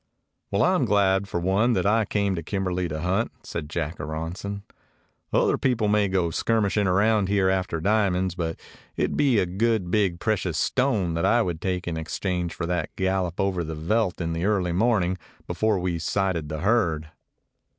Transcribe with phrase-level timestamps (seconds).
[0.49, 3.99] "Well, I am glad for one that I came to Kimberley to hunt," said Jack
[3.99, 4.63] Aronson.
[5.31, 8.59] "Other people may go skirmishing around here after diamonds, but
[8.95, 12.51] it would be a good, big precious stone that I would take in ex change
[12.55, 17.11] for that gallop over the veldt in the early morning, before we sighted the herd."